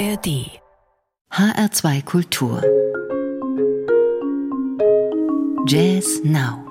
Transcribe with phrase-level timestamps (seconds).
[0.00, 0.48] ARD
[1.30, 2.62] HR2 Kultur
[5.66, 6.64] Jazz Now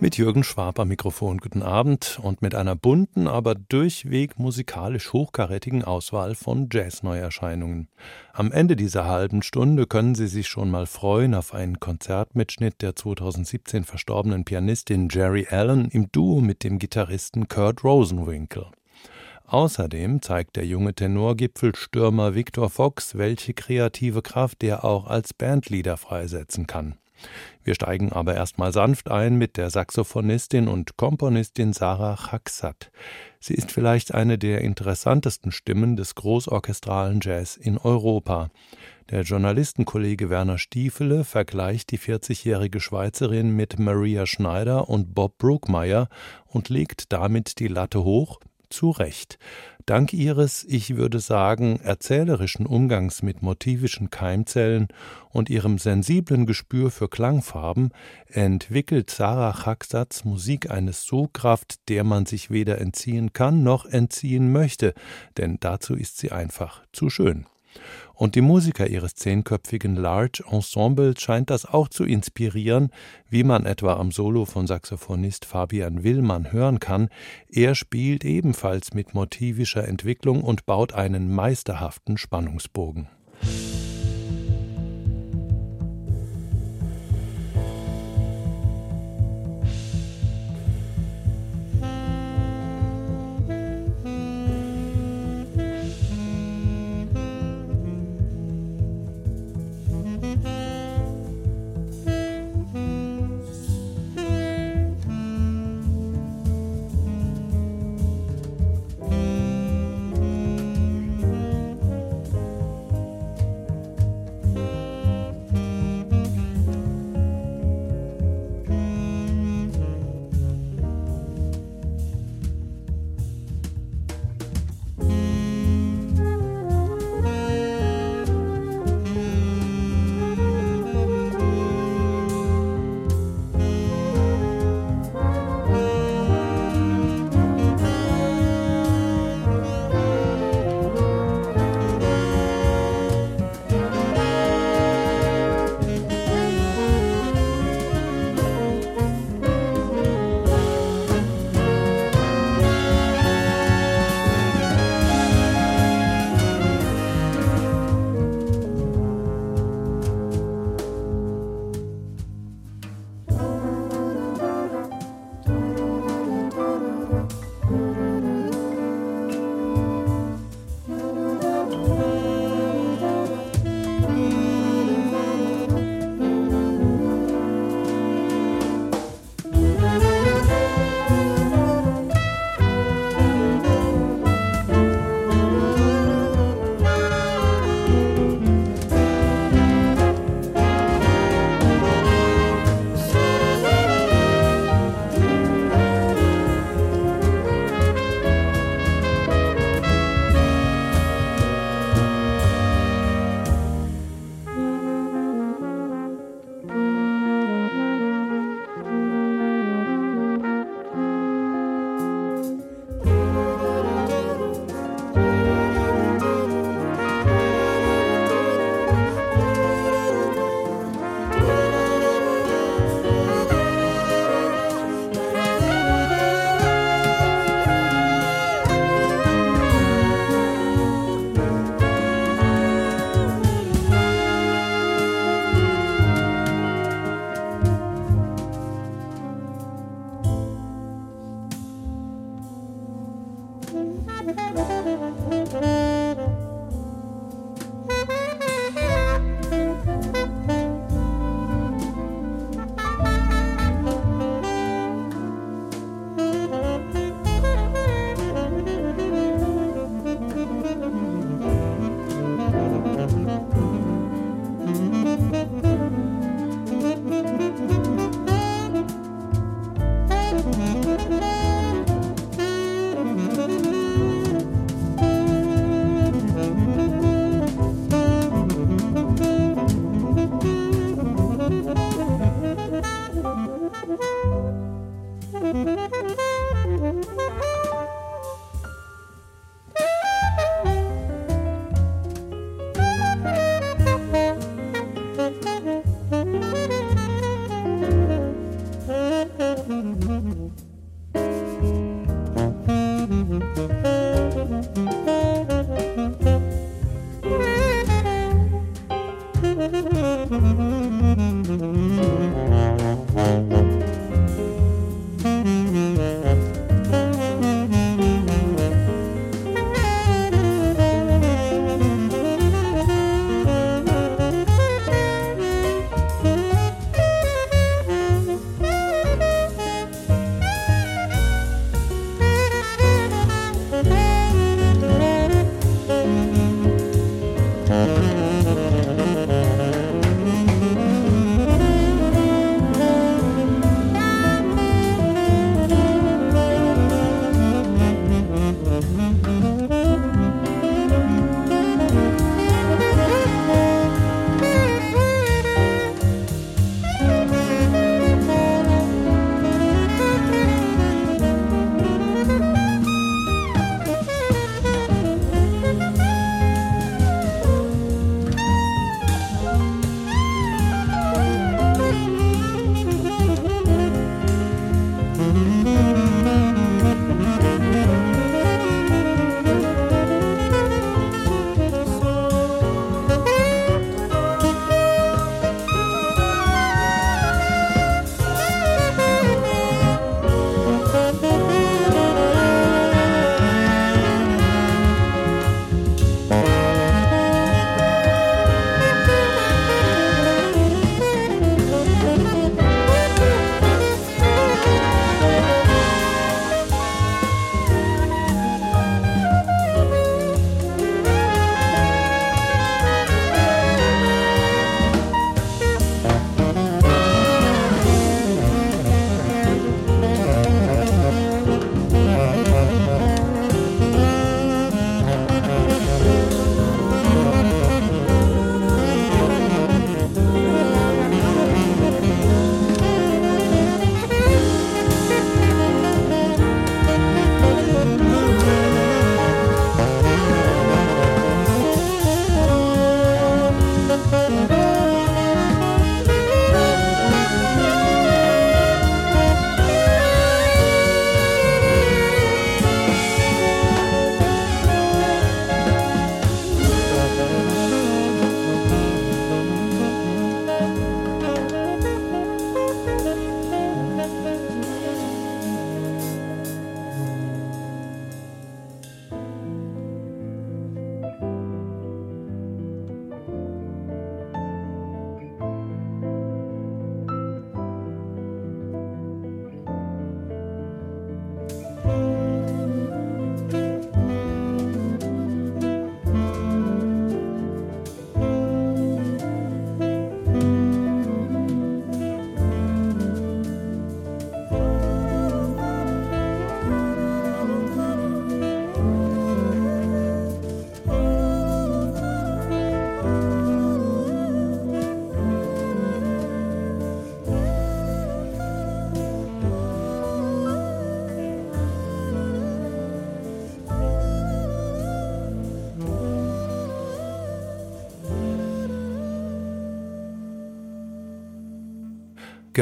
[0.00, 5.84] Mit Jürgen Schwab am Mikrofon guten Abend und mit einer bunten, aber durchweg musikalisch hochkarätigen
[5.84, 7.88] Auswahl von Jazz-Neuerscheinungen.
[8.32, 12.96] Am Ende dieser halben Stunde können Sie sich schon mal freuen auf einen Konzertmitschnitt der
[12.96, 18.70] 2017 verstorbenen Pianistin Jerry Allen im Duo mit dem Gitarristen Kurt Rosenwinkel.
[19.52, 26.66] Außerdem zeigt der junge Tenorgipfelstürmer Victor Fox, welche kreative Kraft er auch als Bandleader freisetzen
[26.66, 26.94] kann.
[27.62, 32.90] Wir steigen aber erstmal sanft ein mit der Saxophonistin und Komponistin Sarah Chaksat.
[33.40, 38.48] Sie ist vielleicht eine der interessantesten Stimmen des großorchestralen Jazz in Europa.
[39.10, 46.08] Der Journalistenkollege Werner Stiefele vergleicht die 40-jährige Schweizerin mit Maria Schneider und Bob Brookmeyer
[46.46, 48.40] und legt damit die Latte hoch,
[48.72, 49.38] zu Recht.
[49.86, 54.88] Dank ihres, ich würde sagen, erzählerischen Umgangs mit motivischen Keimzellen
[55.30, 57.90] und ihrem sensiblen Gespür für Klangfarben
[58.26, 64.94] entwickelt Sarah Chaksats Musik eine Sogkraft, der man sich weder entziehen kann noch entziehen möchte,
[65.36, 67.46] denn dazu ist sie einfach zu schön.
[68.14, 72.90] Und die Musiker ihres zehnköpfigen Large Ensembles scheint das auch zu inspirieren,
[73.28, 77.08] wie man etwa am Solo von Saxophonist Fabian Willmann hören kann.
[77.48, 83.08] Er spielt ebenfalls mit motivischer Entwicklung und baut einen meisterhaften Spannungsbogen.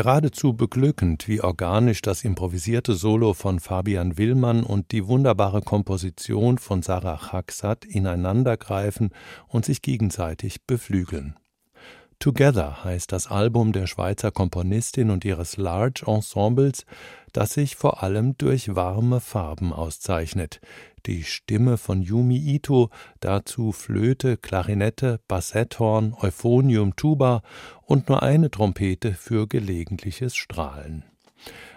[0.03, 6.81] Geradezu beglückend, wie organisch das improvisierte Solo von Fabian Willmann und die wunderbare Komposition von
[6.81, 9.11] Sarah Chaksat ineinandergreifen
[9.47, 11.37] und sich gegenseitig beflügeln.
[12.21, 16.85] Together heißt das Album der Schweizer Komponistin und ihres Large Ensembles,
[17.33, 20.61] das sich vor allem durch warme Farben auszeichnet.
[21.07, 27.41] Die Stimme von Yumi Ito, dazu Flöte, Klarinette, Bassetthorn, Euphonium, Tuba
[27.87, 31.05] und nur eine Trompete für gelegentliches Strahlen.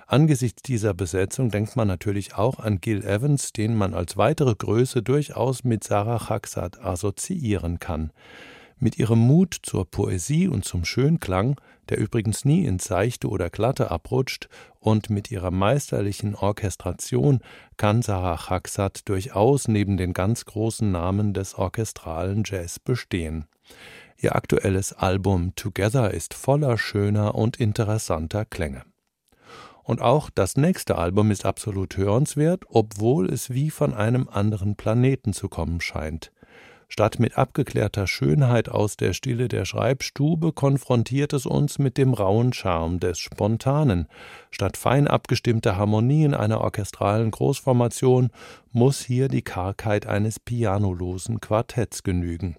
[0.08, 5.04] Angesichts dieser Besetzung denkt man natürlich auch an Gil Evans, den man als weitere Größe
[5.04, 8.12] durchaus mit Sarah Chaksat assoziieren kann.
[8.77, 13.92] Mit ihrem Mut zur Poesie und zum Schönklang, der übrigens nie ins Seichte oder Glatte
[13.92, 14.50] abrutscht,
[14.80, 17.39] und mit ihrer meisterlichen Orchestration
[17.77, 23.46] kann Sarah Chaksat durchaus neben den ganz großen Namen des orchestralen Jazz bestehen.
[24.18, 28.84] Ihr aktuelles Album Together ist voller schöner und interessanter Klänge.
[29.84, 35.34] Und auch das nächste Album ist absolut hörenswert, obwohl es wie von einem anderen Planeten
[35.34, 36.32] zu kommen scheint.
[36.94, 42.54] Statt mit abgeklärter Schönheit aus der Stille der Schreibstube konfrontiert es uns mit dem rauen
[42.54, 44.08] Charme des Spontanen.
[44.52, 48.30] Statt fein abgestimmter Harmonien einer orchestralen Großformation
[48.72, 52.58] muss hier die Kargheit eines pianolosen Quartetts genügen.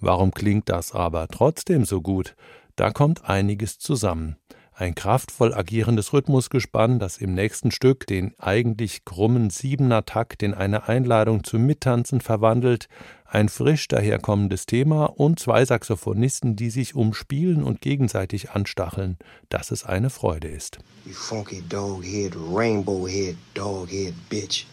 [0.00, 2.36] Warum klingt das aber trotzdem so gut?
[2.76, 4.36] Da kommt einiges zusammen
[4.76, 11.44] Ein kraftvoll agierendes Rhythmusgespann, das im nächsten Stück den eigentlich krummen Siebener-Takt in eine Einladung
[11.44, 12.88] zum Mittanzen verwandelt,
[13.24, 19.16] ein frisch daherkommendes Thema und zwei Saxophonisten, die sich umspielen und gegenseitig anstacheln,
[19.48, 20.78] dass es eine Freude ist.
[21.06, 24.66] You funky doghead, rainbow head, doghead bitch.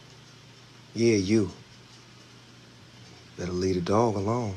[0.96, 1.52] Yeah, you.
[3.38, 4.56] Better leave the dog alone.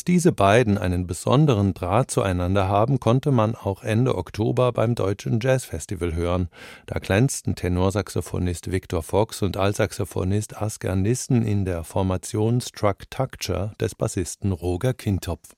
[0.00, 5.40] Dass diese beiden einen besonderen Draht zueinander haben, konnte man auch Ende Oktober beim Deutschen
[5.42, 6.48] Jazzfestival hören.
[6.86, 14.52] Da glänzten Tenorsaxophonist Victor Fox und Altsaxophonist Asker Nissen in der Formation Structucture des Bassisten
[14.52, 15.50] Roger Kintopf.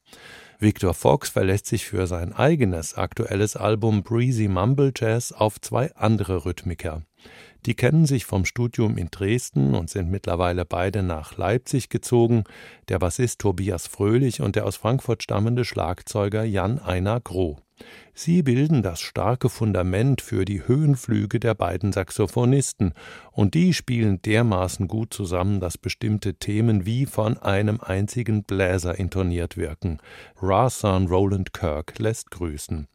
[0.59, 6.45] Victor Fox verlässt sich für sein eigenes aktuelles Album Breezy Mumble Jazz auf zwei andere
[6.45, 7.03] Rhythmiker.
[7.67, 12.45] Die kennen sich vom Studium in Dresden und sind mittlerweile beide nach Leipzig gezogen,
[12.89, 17.59] der Bassist Tobias Fröhlich und der aus Frankfurt stammende Schlagzeuger Jan Einar Groh.
[18.15, 22.95] Sie bilden das starke Fundament für die Höhenflüge der beiden Saxophonisten,
[23.31, 29.57] und die spielen dermaßen gut zusammen, dass bestimmte Themen wie von einem einzigen Bläser intoniert
[29.57, 29.99] wirken.
[30.41, 32.87] Rasan Roland Kirk lässt grüßen.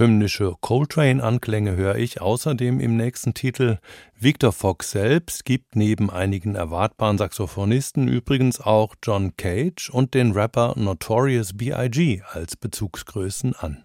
[0.00, 3.76] Hymnische Coltrane-Anklänge höre ich außerdem im nächsten Titel.
[4.18, 10.72] Victor Fox selbst gibt neben einigen erwartbaren Saxophonisten übrigens auch John Cage und den Rapper
[10.78, 12.22] Notorious B.I.G.
[12.32, 13.84] als Bezugsgrößen an.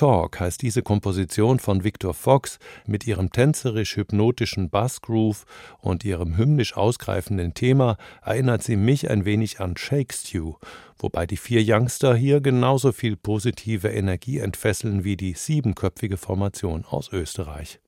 [0.00, 5.44] Talk heißt diese Komposition von Victor Fox mit ihrem tänzerisch-hypnotischen Bassgroove
[5.78, 10.54] und ihrem hymnisch ausgreifenden Thema erinnert sie mich ein wenig an Shake Stew,
[10.96, 17.12] wobei die vier Youngster hier genauso viel positive Energie entfesseln wie die siebenköpfige Formation aus
[17.12, 17.78] Österreich.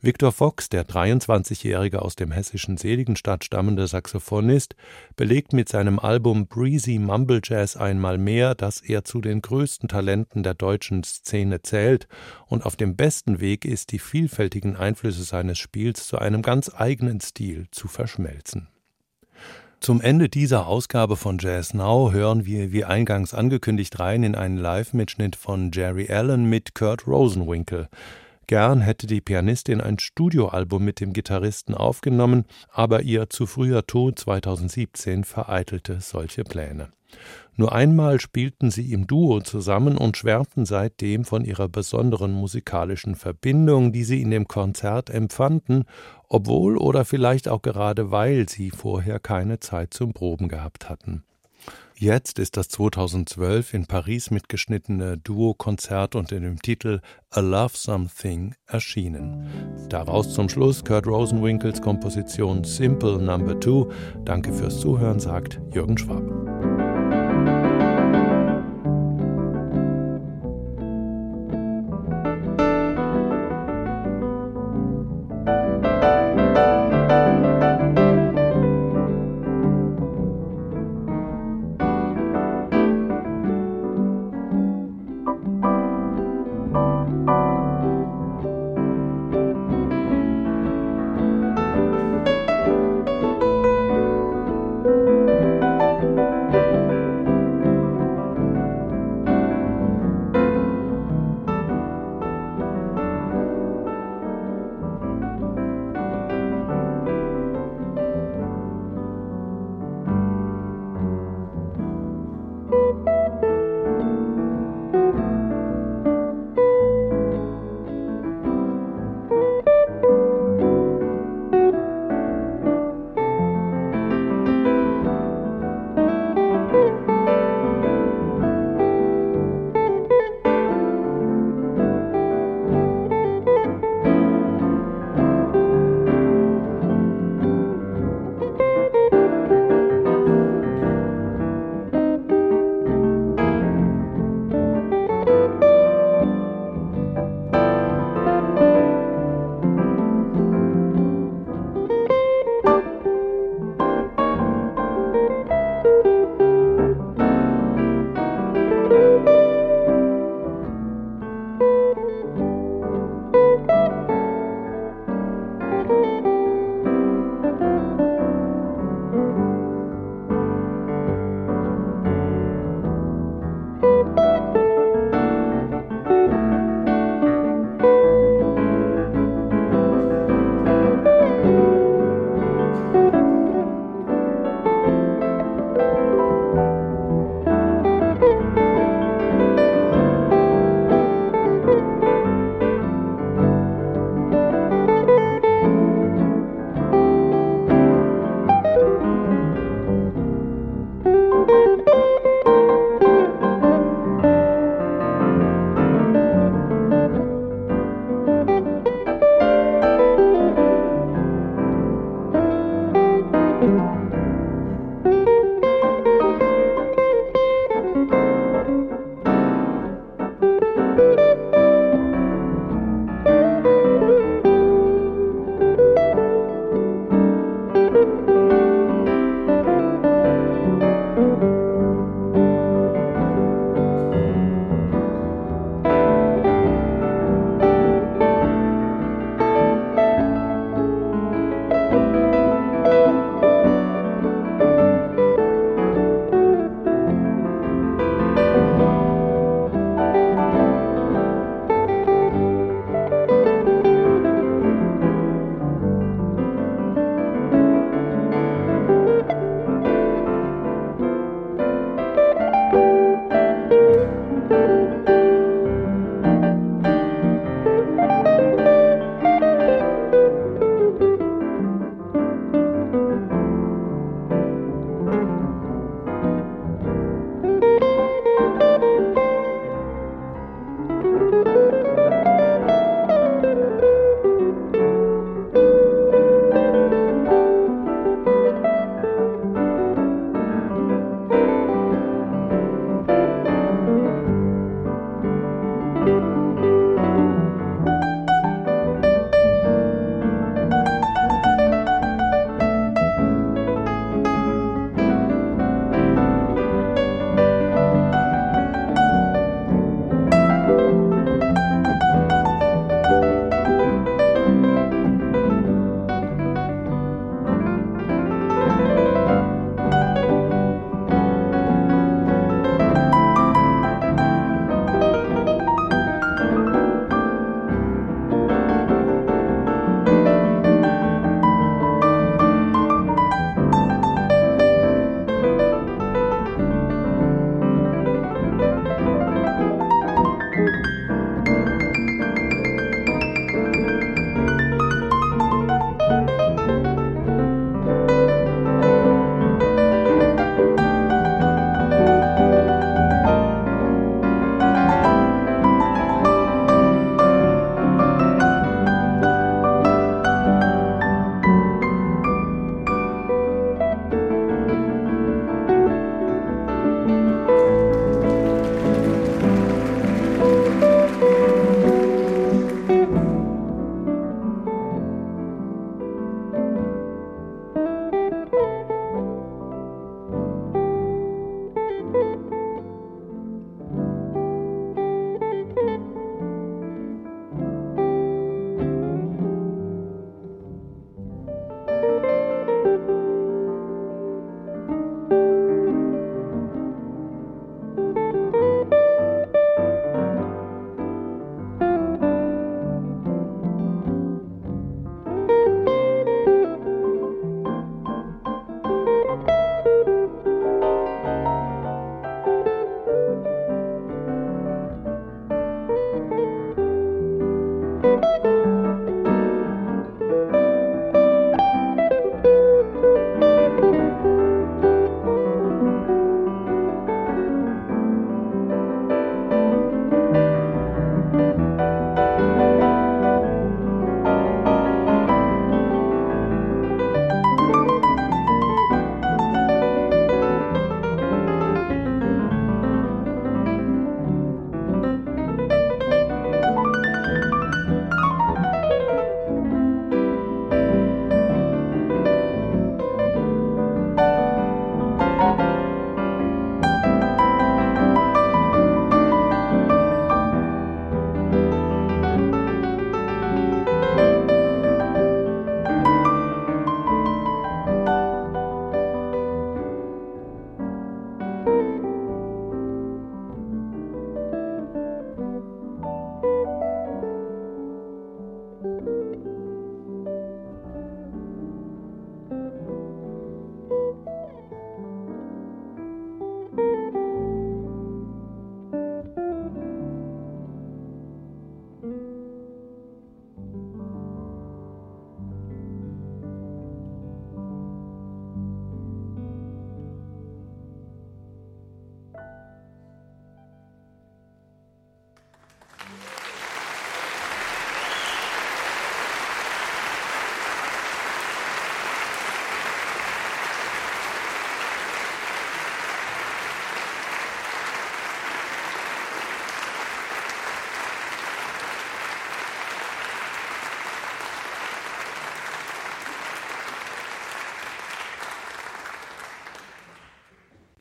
[0.00, 4.76] Victor Fox, der 23-jährige aus dem hessischen Seligenstadt stammende Saxophonist,
[5.16, 10.44] belegt mit seinem Album Breezy Mumble Jazz einmal mehr, dass er zu den größten Talenten
[10.44, 12.06] der deutschen Szene zählt
[12.46, 17.20] und auf dem besten Weg ist, die vielfältigen Einflüsse seines Spiels zu einem ganz eigenen
[17.20, 18.68] Stil zu verschmelzen.
[19.80, 24.58] Zum Ende dieser Ausgabe von Jazz Now hören wir, wie eingangs angekündigt, rein in einen
[24.58, 27.88] Live-Mitschnitt von Jerry Allen mit Kurt Rosenwinkel.
[28.48, 34.18] Gern hätte die Pianistin ein Studioalbum mit dem Gitarristen aufgenommen, aber ihr zu früher Tod
[34.18, 36.88] 2017 vereitelte solche Pläne.
[37.56, 43.92] Nur einmal spielten sie im Duo zusammen und schwärmten seitdem von ihrer besonderen musikalischen Verbindung,
[43.92, 45.84] die sie in dem Konzert empfanden,
[46.26, 51.22] obwohl oder vielleicht auch gerade weil sie vorher keine Zeit zum Proben gehabt hatten.
[52.00, 59.48] Jetzt ist das 2012 in Paris mitgeschnittene Duo-Konzert unter dem Titel A Love Something erschienen.
[59.88, 63.88] Daraus zum Schluss Kurt Rosenwinkels Komposition Simple Number 2.
[64.24, 66.22] Danke fürs Zuhören, sagt Jürgen Schwab.